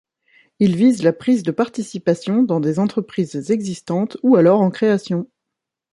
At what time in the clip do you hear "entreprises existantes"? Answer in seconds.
2.79-4.17